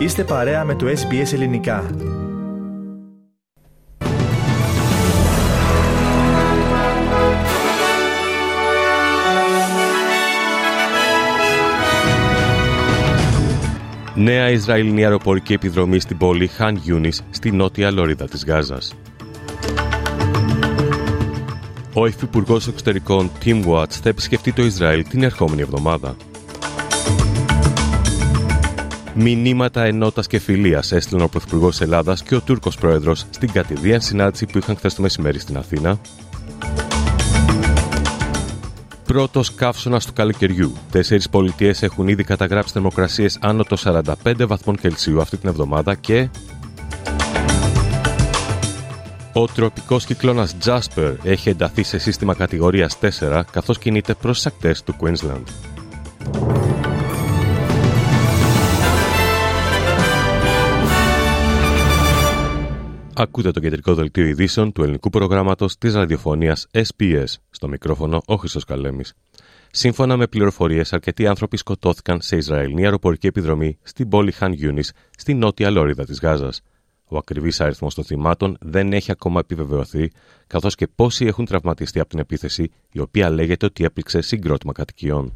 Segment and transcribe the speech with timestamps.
[0.00, 1.90] Είστε παρέα με το SBS Ελληνικά.
[14.14, 18.94] Νέα Ισραηλινή αεροπορική επιδρομή στην πόλη Χαν Γιούνις στη νότια λωρίδα της Γάζας.
[21.94, 26.16] Ο Υφυπουργός Εξωτερικών Tim Watts θα επισκεφτεί το Ισραήλ την ερχόμενη εβδομάδα.
[29.14, 34.46] Μηνύματα ενότητας και φιλίας έστειλαν ο Πρωθυπουργός Ελλάδας και ο Τούρκος Πρόεδρος στην κατηδίαν συνάντηση
[34.46, 35.98] που είχαν χθες το μεσημέρι στην Αθήνα.
[39.04, 40.72] Πρώτος καύσωνας του καλοκαιριού.
[40.90, 46.28] Τέσσερις πολιτείες έχουν ήδη καταγράψει θερμοκρασίες άνω των 45 βαθμών Κελσίου αυτή την εβδομάδα και.
[49.32, 54.82] Ο τροπικός κυκλώνας Jasper έχει ενταθεί σε σύστημα κατηγορίας 4 καθώς κινείται προς τις ακτές
[54.82, 55.44] του Queensland.
[63.14, 67.24] Ακούτε το κεντρικό δελτίο ειδήσεων του ελληνικού προγράμματος της ραδιοφωνίας SPS.
[67.50, 69.14] Στο μικρόφωνο ο Χρυσός Καλέμης.
[69.70, 75.34] Σύμφωνα με πληροφορίες, αρκετοί άνθρωποι σκοτώθηκαν σε Ισραηλινή αεροπορική επιδρομή στην πόλη Χαν Γιούνις, στη
[75.34, 76.60] νότια λωρίδα της Γάζας.
[77.08, 80.10] Ο ακριβής αριθμός των θυμάτων δεν έχει ακόμα επιβεβαιωθεί,
[80.46, 85.32] καθώς και πόσοι έχουν τραυματιστεί από την επίθεση, η οποία λέγεται ότι έπληξε συγκρότημα κατοικιών.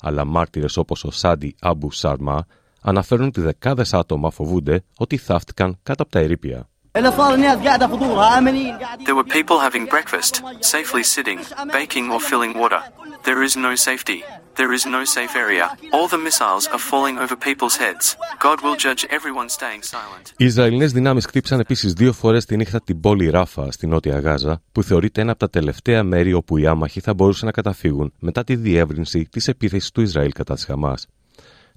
[0.00, 2.46] Αλλά μάρτυρες όπως ο Σάντι Αμπου Σάρμα
[2.80, 6.69] αναφέρουν ότι δεκάδες άτομα φοβούνται ότι θαύτηκαν κάτω από τα ερήπια.
[6.92, 7.04] There
[9.14, 11.38] were people having breakfast, safely sitting,
[11.72, 12.82] baking or filling water.
[13.22, 14.24] There is no safety.
[14.56, 15.66] There is no safe area.
[15.94, 18.16] All the missiles are falling over people's heads.
[18.46, 20.34] God will judge everyone staying silent.
[20.36, 24.62] Οι Ισραηλινές δυνάμεις χτύπησαν επίσης δύο φορές τη νύχτα την πόλη Ράφα στη Νότια Γάζα,
[24.72, 28.44] που θεωρείται ένα από τα τελευταία μέρη όπου οι άμαχοι θα μπορούσαν να καταφύγουν μετά
[28.44, 31.06] τη διεύρυνση της επίθεσης του Ισραήλ κατά της Χαμάς.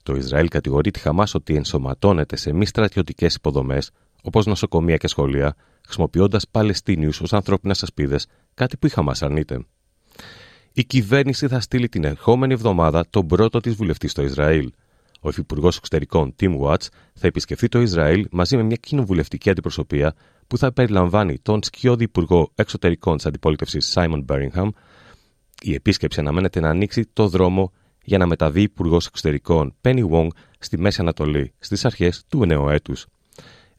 [0.04, 3.92] Το Ισραήλ κατηγορεί τη Χαμάς ότι ενσωματώνεται σε μη στρατιωτικές υποδομές
[4.24, 8.20] όπως νοσοκομεία και σχολεία, χρησιμοποιώντας Παλαιστίνιους ως ανθρώπινε ασπίδε,
[8.54, 9.66] κάτι που η Χαμά αρνείται.
[10.74, 14.72] Η κυβέρνηση θα στείλει την ερχόμενη εβδομάδα τον πρώτο της βουλευτή στο Ισραήλ.
[15.22, 20.14] Ο Υφυπουργός Εξωτερικών Tim Watts θα επισκεφθεί το Ισραήλ μαζί με μια κοινοβουλευτική αντιπροσωπεία
[20.48, 24.70] που θα περιλαμβάνει τον σκιώδη Υπουργό Εξωτερικών της Αντιπολίτευσης Simon Birmingham.
[25.62, 27.72] Η επίσκεψη αναμένεται να ανοίξει το δρόμο
[28.04, 30.28] για να μεταβεί Υπουργός Εξωτερικών Penny Wong
[30.60, 33.06] στη Μέση Ανατολή στις αρχές του νέου έτους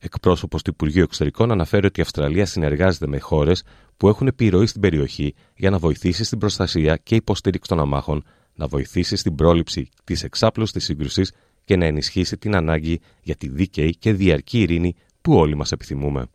[0.04, 3.62] εκπρόσωπος του Υπουργείου Εξωτερικών αναφέρει ότι η Αυστραλία συνεργάζεται με χώρες
[3.97, 8.66] που έχουν επιρροή στην περιοχή για να βοηθήσει στην προστασία και υποστήριξη των αμάχων, να
[8.66, 11.32] βοηθήσει στην πρόληψη της εξάπλωσης της σύγκρουσης
[11.64, 16.26] και να ενισχύσει την ανάγκη για τη δίκαιη και διαρκή ειρήνη που όλοι μας επιθυμούμε.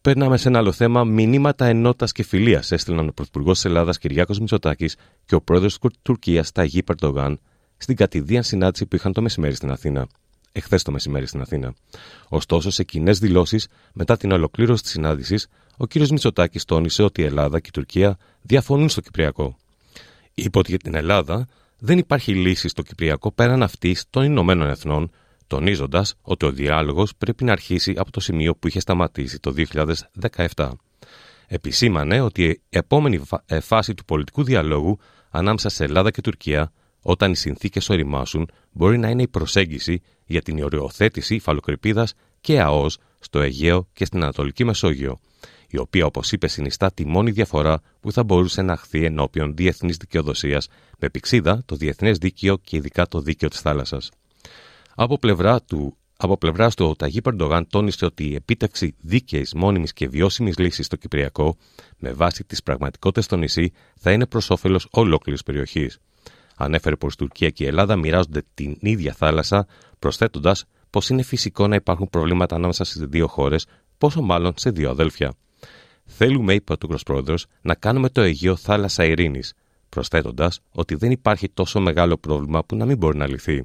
[0.00, 1.04] Περνάμε σε ένα άλλο θέμα.
[1.04, 5.90] Μηνύματα ενότητας και φιλίας έστειλαν ο Πρωθυπουργός της Ελλάδας Κυριάκος Μητσοτάκης και ο πρόεδρος της
[6.02, 7.40] Τουρκίας Ταγί Περντογάν
[7.76, 10.06] στην κατηδίαν συνάντηση που είχαν το μεσημέρι στην Αθήνα
[10.56, 11.74] εχθές το μεσημέρι στην Αθήνα.
[12.28, 15.46] Ωστόσο, σε κοινές δηλώσεις μετά την ολοκλήρωση της συνάντησης,
[15.76, 15.94] ο κ.
[15.94, 19.56] Μητσοτάκης τόνισε ότι η Ελλάδα και η Τουρκία διαφωνούν στο Κυπριακό.
[20.34, 25.10] Είπε ότι για την Ελλάδα δεν υπάρχει λύση στο Κυπριακό πέραν αυτή των Ηνωμένων Εθνών,
[25.46, 29.54] τονίζοντας ότι ο διάλογος πρέπει να αρχίσει από το σημείο που είχε σταματήσει το
[30.54, 30.70] 2017.
[31.46, 34.98] Επισήμανε ότι η επόμενη ε, φάση του πολιτικού διαλόγου
[35.30, 36.72] ανάμεσα σε Ελλάδα και Τουρκία
[37.08, 42.08] όταν οι συνθήκες οριμάσουν, μπορεί να είναι η προσέγγιση για την οριοθέτηση υφαλοκρηπίδα
[42.40, 45.20] και ΑΟΣ στο Αιγαίο και στην Ανατολική Μεσόγειο,
[45.68, 49.96] η οποία, όπως είπε, συνιστά τη μόνη διαφορά που θα μπορούσε να χθεί ενώπιον διεθνής
[49.96, 50.68] δικαιοδοσίας,
[50.98, 54.10] με πηξίδα το διεθνές δίκαιο και ειδικά το δίκαιο της θάλασσας.
[54.94, 59.92] Από πλευρά του από πλευρά του, ο Ταγί Περντογάν τόνισε ότι η επίτευξη δίκαιης, μόνιμης
[59.92, 61.56] και βιώσιμης λύσης στο Κυπριακό,
[61.98, 65.98] με βάση τις πραγματικότητες στο νησί, θα είναι προς όφελος ολόκληρης περιοχής.
[66.56, 69.66] Ανέφερε πως Τουρκία και η Ελλάδα μοιράζονται την ίδια θάλασσα,
[69.98, 73.66] προσθέτοντας πως είναι φυσικό να υπάρχουν προβλήματα ανάμεσα στις δύο χώρες,
[73.98, 75.34] πόσο μάλλον σε δύο αδέλφια.
[76.04, 79.54] Θέλουμε, είπε ο Τούρκος Πρόεδρος, να κάνουμε το Αιγαίο θάλασσα ειρήνης,
[79.88, 83.64] προσθέτοντας ότι δεν υπάρχει τόσο μεγάλο πρόβλημα που να μην μπορεί να λυθεί.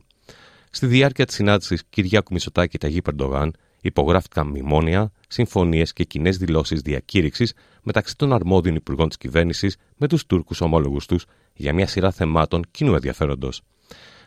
[0.69, 6.81] Στη διάρκεια της συνάντησης Κυριάκου Μισωτάκη και Ταγί Περντογάν υπογράφηκαν μνημόνια, συμφωνίες και κοινές δηλώσεις
[6.81, 12.12] διακήρυξης μεταξύ των αρμόδιων υπουργών της κυβέρνησης με τους Τούρκους ομόλογους τους για μια σειρά
[12.12, 13.62] θεμάτων κοινού ενδιαφέροντος.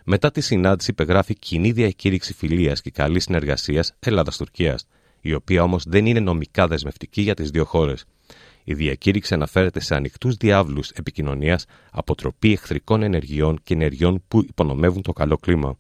[0.04, 4.78] Μετά τη συνάντηση υπεγράφει κοινή διακήρυξη φιλίας και καλή συνεργασίας Ελλάδα-Τουρκία,
[5.20, 8.04] η οποία όμως δεν είναι νομικά δεσμευτική για τις δύο χώρες.
[8.64, 15.12] Η διακήρυξη αναφέρεται σε ανοιχτούς διάβλους επικοινωνίας, αποτροπή εχθρικών ενεργειών και ενεργειών που υπονομεύουν το
[15.12, 15.78] καλό κλίμα.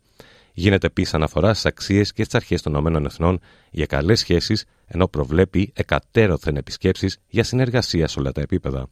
[0.56, 3.38] Γίνεται επίσης αναφορά στις αξίες και στις αρχές των ΗΠΑ
[3.70, 8.88] για καλές σχέσεις, ενώ προβλέπει εκατέρωθεν επισκέψεις για συνεργασία σε όλα τα επίπεδα.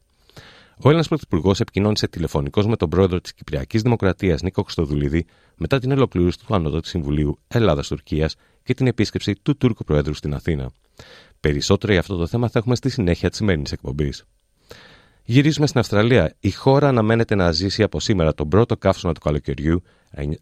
[0.77, 5.27] Ο Έλληνας Πρωθυπουργός επικοινώνησε τηλεφωνικώ με τον πρόεδρο της Κυπριακής Δημοκρατίας Νίκο Χρυστοδουλίδη
[5.57, 8.31] μετά την ολοκλήρωση του Ανώτατου Συμβουλίου Ελλάδα-Τουρκία
[8.63, 10.71] και την επίσκεψη του Τούρκου Προέδρου στην Αθήνα.
[11.41, 14.25] Περισσότερο για αυτό το θέμα θα έχουμε στη συνέχεια της σημερινής εκπομπής.
[15.25, 16.35] Γυρίζουμε στην Αυστραλία.
[16.41, 19.83] Η χώρα αναμένεται να ζήσει από σήμερα τον πρώτο καύσωνα του καλοκαιριού,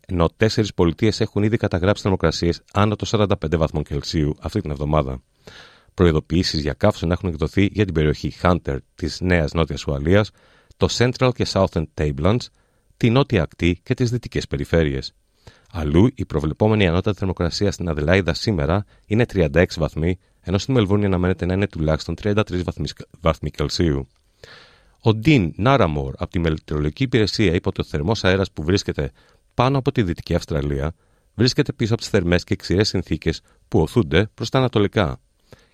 [0.07, 5.23] ενώ τέσσερις πολιτείες έχουν ήδη καταγράψει θερμοκρασίες άνω των 45 βαθμών Κελσίου αυτή την εβδομάδα.
[5.95, 10.31] Προειδοποιήσεις για καύσωνα έχουν εκδοθεί για την περιοχή Hunter της Νέας Νότιας Ουαλίας,
[10.77, 12.47] το Central και Southern Tablelands,
[12.97, 15.15] τη νότια ακτή και τις δυτικές περιφέρειες.
[15.73, 21.47] Αλλού, η προβλεπόμενη ανώτατη θερμοκρασία στην Αδελάιδα σήμερα είναι 36 βαθμοί, ενώ στην Μελβούρνη αναμένεται
[21.47, 22.43] να είναι τουλάχιστον 33
[23.21, 24.09] βαθμοί Κελσίου.
[25.03, 29.11] Ο Ντίν Νάραμορ από τη Μελετρολογική Υπηρεσία είπε ότι ο θερμός αέρας που βρίσκεται
[29.55, 30.95] πάνω από τη Δυτική Αυστραλία
[31.35, 35.21] βρίσκεται πίσω από τις θερμές και ξηρές συνθήκες που οθούνται προς τα ανατολικά.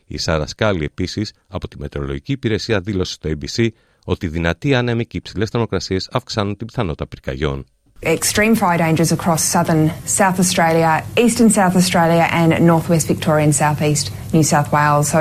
[0.06, 3.68] Η Σάρα Σκάλι επίσης από τη Μετεωρολογική Υπηρεσία δήλωσε στο ABC
[4.04, 7.64] ότι δυνατοί άνεμοι και υψηλές θερμοκρασίες αυξάνουν την πιθανότητα πυρκαγιών
[8.02, 14.12] extreme fire dangers across southern South Australia, eastern South Australia, and northwest Victoria and southeast
[14.32, 15.14] New South Wales.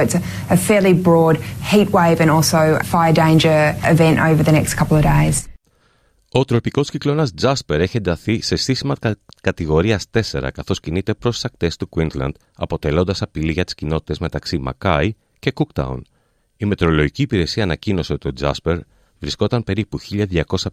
[6.32, 8.96] Ο τροπικός κυκλώνας Τζάσπερ έχει ενταθεί σε στήσιμα
[9.42, 14.58] κατηγορίας 4 καθώς κινείται προς τις ακτές του Queensland, αποτελώντας απειλή για τις κοινότητες μεταξύ
[14.58, 16.06] Μακάη και Κούκταουν.
[16.58, 18.78] Η Μετρολογική Υπηρεσία ανακοίνωσε ότι ο Τζάσπερ
[19.20, 20.00] βρισκόταν περίπου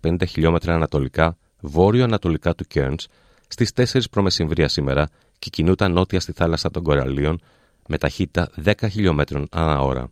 [0.03, 3.06] 1250 χιλιόμετρα ανατολικά βόρειο-ανατολικά του Κέρνς
[3.49, 7.41] στις 4 προμεσημβρία σήμερα και κινούταν νότια στη θάλασσα των Κοραλίων
[7.88, 10.11] με ταχύτητα 10 χιλιόμετρων ανά ώρα.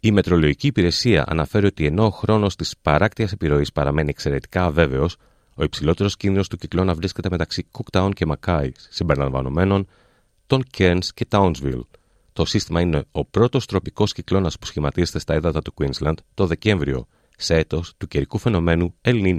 [0.00, 5.16] Η Μετρολογική Υπηρεσία αναφέρει ότι ενώ ο χρόνος της παράκτειας επιρροής παραμένει εξαιρετικά αβέβαιος,
[5.54, 9.86] ο υψηλότερος κίνδυνος του κυκλώνα βρίσκεται μεταξύ Cooktown και Mackay, συμπεριλαμβανομένων
[10.46, 11.82] των Cairns και Townsville.
[12.32, 17.06] Το σύστημα είναι ο πρώτος τροπικός κυκλώνας που σχηματίζεται στα ύδατα του Queensland το Δεκέμβριο,
[17.36, 19.34] σε έτος του καιρικού φαινομένου El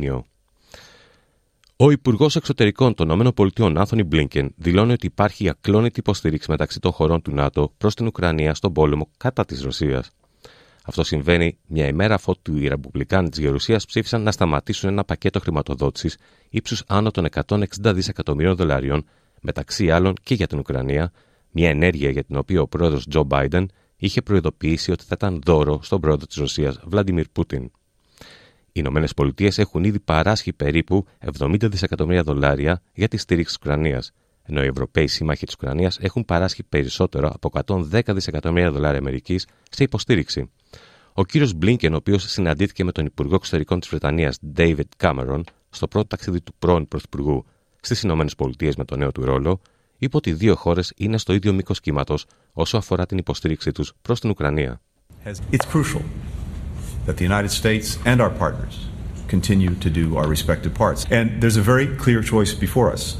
[1.81, 7.21] ο Υπουργός Εξωτερικών των ΗΠΑ, Άνθονι Μπλίνκεν, δηλώνει ότι υπάρχει ακλόνητη υποστήριξη μεταξύ των χωρών
[7.21, 10.11] του ΝΑΤΟ προς την Ουκρανία στον πόλεμο κατά της Ρωσίας.
[10.85, 16.17] Αυτό συμβαίνει μια ημέρα αφότου οι Ρεπουμπλικάνοι της Γερουσίας ψήφισαν να σταματήσουν ένα πακέτο χρηματοδότησης
[16.49, 19.05] ύψους άνω των 160 δισεκατομμύριων δολαρίων,
[19.41, 21.11] μεταξύ άλλων και για την Ουκρανία,
[21.51, 25.79] μια ενέργεια για την οποία ο πρόεδρος Τζο Μπάιντεν είχε προειδοποιήσει ότι θα ήταν δώρο
[25.83, 27.71] στον πρόεδρο της Ρωσίας, Βλαντιμίρ Πούτιν.
[28.71, 31.05] Οι Ηνωμένες Πολιτείες έχουν ήδη παράσχει περίπου
[31.39, 34.13] 70 δισεκατομμύρια δολάρια για τη στήριξη της Ουκρανίας,
[34.43, 37.49] ενώ οι Ευρωπαίοι σύμμαχοι της Ουκρανίας έχουν παράσχει περισσότερο από
[37.91, 40.49] 110 δισεκατομμύρια δολάρια Αμερικής σε υποστήριξη.
[41.13, 45.87] Ο κύριος Μπλίνκεν, ο οποίος συναντήθηκε με τον Υπουργό Εξωτερικών της Βρετανίας, David Cameron, στο
[45.87, 47.45] πρώτο ταξίδι του πρώην Πρωθυπουργού
[47.79, 49.61] στις Ηνωμένες Πολιτείες με τον νέο του ρόλο,
[49.97, 53.93] είπε ότι οι δύο χώρες είναι στο ίδιο μήκος κύματος όσο αφορά την υποστήριξή τους
[54.01, 54.81] προς την Ουκρανία
[61.09, 63.17] and there's a very clear choice before us.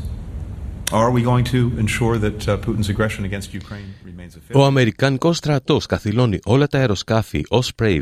[4.53, 8.01] Ο Αμερικανικό στρατό καθυλώνει όλα τα αεροσκάφη Osprey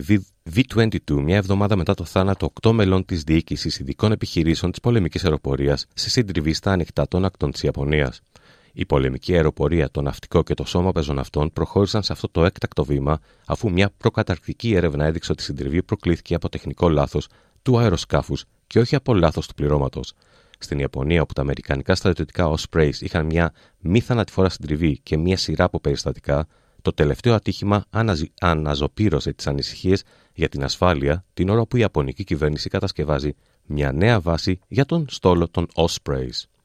[0.56, 5.86] V-22 μια εβδομάδα μετά το θάνατο οκτώ μελών της διοίκησης ειδικών επιχειρήσεων της πολεμικής αεροπορίας
[5.94, 8.22] σε συντριβή στα ανοιχτά των ακτών της Ιαπωνίας.
[8.80, 13.20] Η πολεμική αεροπορία, το ναυτικό και το σώμα πεζοναυτών προχώρησαν σε αυτό το έκτακτο βήμα,
[13.46, 17.28] αφού μια προκαταρκτική έρευνα έδειξε ότι η συντριβή προκλήθηκε από τεχνικό λάθος
[17.62, 20.14] του αεροσκάφους και όχι από λάθος του πληρώματος.
[20.58, 25.64] Στην Ιαπωνία, όπου τα αμερικανικά στρατιωτικά Ospreys είχαν μια μη θανατηφόρα συντριβή και μια σειρά
[25.64, 26.48] από περιστατικά,
[26.82, 27.86] το τελευταίο ατύχημα
[28.40, 30.04] αναζωπήρωσε τις ανησυχίες
[30.34, 35.06] για την ασφάλεια την ώρα που η Ιαπωνική κυβέρνηση κατασκευάζει μια νέα βάση για τον
[35.10, 36.57] στόλο των Ospreys.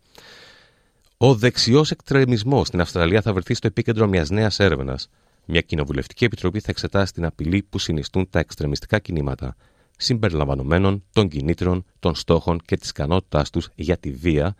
[1.24, 5.08] Ο δεξιός εκτρεμισμός στην Αυστραλία θα βρεθεί στο επίκεντρο μιας νέας έρευνας.
[5.44, 9.56] Μια κοινοβουλευτική επιτροπή θα εξετάσει την απειλή που συνιστούν τα εξτρεμιστικά κινήματα,
[9.96, 14.54] συμπεριλαμβανομένων των κινήτρων, των στόχων και της ικανότητάς τους για τη βία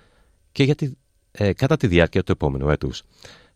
[0.53, 0.91] και για τη,
[1.31, 3.03] ε, κατά τη διάρκεια του επόμενου έτους.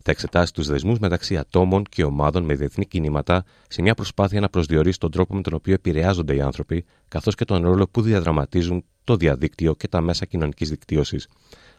[0.03, 4.49] Θα εξετάσει τους δεσμούς μεταξύ ατόμων και ομάδων με διεθνή κινήματα σε μια προσπάθεια να
[4.49, 8.83] προσδιορίσει τον τρόπο με τον οποίο επηρεάζονται οι άνθρωποι, καθώς και τον ρόλο που διαδραματίζουν
[9.03, 11.27] το διαδίκτυο και τα μέσα κοινωνικής δικτύωσης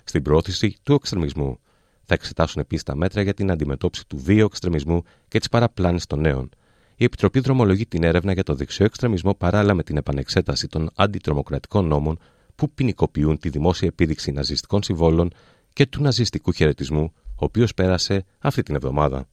[0.09, 1.59] στην πρόθεση του εξτρεμισμού.
[2.05, 6.21] Θα εξετάσουν επίσης τα μέτρα για την αντιμετώπιση του βίου εξτρεμισμού και τη παραπλάνηση των
[6.21, 6.49] νέων.
[6.97, 11.87] Η Επιτροπή δρομολογεί την έρευνα για το δεξιό εξτρεμισμό παράλληλα με την επανεξέταση των αντιτρομοκρατικών
[11.87, 12.19] νόμων
[12.55, 15.31] που ποινικοποιούν τη δημόσια επίδειξη ναζιστικών συμβόλων
[15.73, 19.29] και του ναζιστικού χαιρετισμού, ο οποίος πέρασε αυτή την εβδομάδα.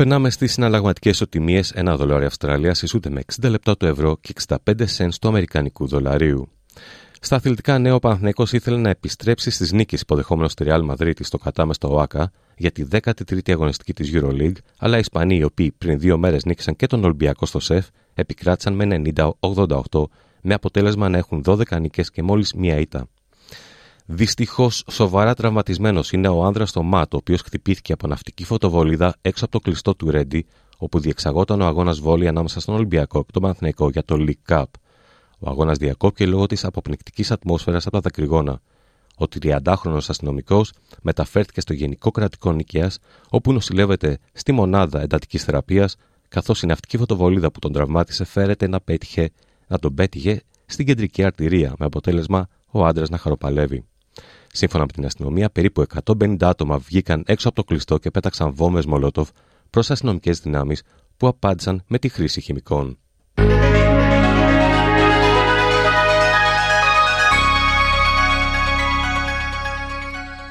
[0.00, 1.62] Περνάμε στις συναλλαγματικές ισοτιμίε.
[1.74, 4.56] Ένα δολάριο Αυστραλίας ισούται με 60 λεπτά του ευρώ και 65
[4.96, 6.48] cents του Αμερικανικού δολαρίου.
[7.20, 11.38] Στα αθλητικά νέα, ο Παναθνέκο ήθελε να επιστρέψει στις νίκες υποδεχόμενος στη Real Madrid στο
[11.38, 16.18] κατάμεστο ΟΑΚΑ για τη 13η αγωνιστική της Euroleague, αλλά οι Ισπανοί, οι οποίοι πριν δύο
[16.18, 19.02] μέρες νίκησαν και τον Ολυμπιακό στο ΣΕΦ, επικράτησαν με
[19.40, 20.04] 90-88,
[20.42, 23.08] με αποτέλεσμα να έχουν 12 νίκες και μόλις μία ήττα.
[24.12, 29.44] Δυστυχώς, σοβαρά τραυματισμένος είναι ο άνδρας στο ΜΑΤ, ο οποίος χτυπήθηκε από ναυτική φωτοβολίδα έξω
[29.44, 30.46] από το κλειστό του Ρέντι,
[30.78, 34.64] όπου διεξαγόταν ο αγώνας βόλη ανάμεσα στον Ολυμπιακό και τον Παναθηναϊκό για το League Cup.
[35.38, 38.60] Ο αγώνας διακόπηκε λόγω της αποπνικτικής ατμόσφαιρας από τα δακρυγόνα.
[39.16, 42.98] Ο 30χρονο αστυνομικός μεταφέρθηκε στο Γενικό Κρατικό Νικαίας,
[43.28, 45.96] όπου νοσηλεύεται στη μονάδα εντατικής θεραπείας,
[46.28, 49.30] καθώς η ναυτική φωτοβολίδα που τον τραυμάτισε φέρεται να, πέτυχε,
[49.66, 53.84] να τον πέτυχε στην κεντρική αρτηρία, με αποτέλεσμα ο άντρας να χαροπαλεύει.
[54.52, 58.86] Σύμφωνα με την αστυνομία, περίπου 150 άτομα βγήκαν έξω από το κλειστό και πέταξαν βόμβες
[58.86, 59.28] Μολότοφ
[59.70, 60.82] προς αστυνομικές δυνάμεις
[61.16, 62.98] που απάντησαν με τη χρήση χημικών.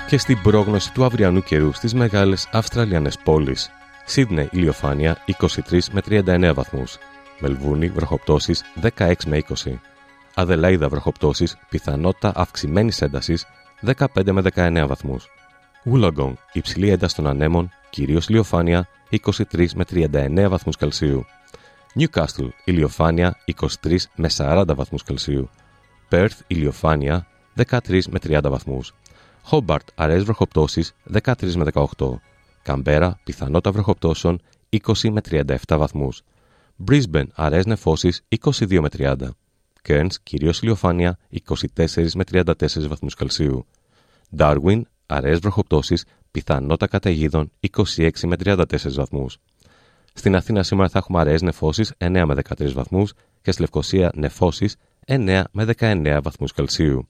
[0.07, 3.69] Και στην πρόγνωση του αυριανού καιρού στις μεγάλες Αυστραλιανές πόλεις.
[4.05, 6.97] Σίδνεϊ ηλιοφάνεια 23 με 39 βαθμούς.
[7.39, 8.63] Μελβούνι βροχοπτώσεις
[8.97, 9.79] 16 με 20.
[10.35, 13.45] Αδελαίδα βροχοπτώσεις πιθανότητα αυξημένης έντασης
[13.85, 15.27] 15 με 19 βαθμούς.
[15.85, 21.25] Wollongong, υψηλή ένταση των ανέμων, κυρίως ηλιοφάνεια, 23 με 39 βαθμούς Κελσίου.
[21.99, 25.49] Newcastle, ηλιοφάνεια, 23 με 40 βαθμούς Κελσίου.
[26.11, 28.93] Perth, ηλιοφάνεια, 13 με 30 βαθμούς.
[29.49, 32.21] Hobart, αραιές βροχοπτώσεις, 13 με 18.
[32.63, 36.21] Καμπέρα, πιθανότητα βροχοπτώσεων, 20 με 37 βαθμούς.
[36.87, 39.35] Brisbane, αραιές νεφώσεις, 22 με 30.
[39.87, 41.17] Cairns, κυρίως ηλιοφάνεια,
[41.75, 43.65] 24 με 34 βαθμούς Κελσίου.
[44.37, 47.51] Darwin, αραιές βροχοπτώσεις, πιθανότητα καταιγίδων
[47.95, 49.37] 26 με 34 βαθμούς.
[50.13, 54.75] Στην Αθήνα σήμερα θα έχουμε αραιές νεφώσεις 9 με 13 βαθμούς και στη Λευκοσία νεφώσεις
[55.07, 57.07] 9 με 19 βαθμούς Κελσίου.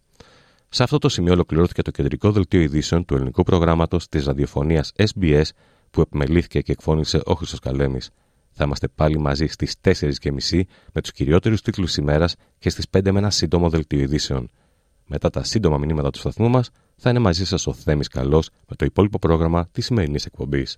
[0.69, 5.43] Σε αυτό το σημείο ολοκληρώθηκε το κεντρικό δελτίο ειδήσεων του ελληνικού προγράμματος της ραδιοφωνίας SBS
[5.91, 8.09] που επιμελήθηκε και εκφώνησε ο Χρυσό Καλέμης.
[8.51, 10.61] Θα είμαστε πάλι μαζί στις 4.30
[10.93, 14.49] με τους κυριότερους τίτλους ημέρας και στις 5 με ένα σύντομο δελτίο ειδήσεων.
[15.05, 18.75] Μετά τα σύντομα μηνύματα του σταθμού μας, θα είναι μαζί σας ο Θέμης Καλός με
[18.75, 20.77] το υπόλοιπο πρόγραμμα της σημερινής εκπομπής.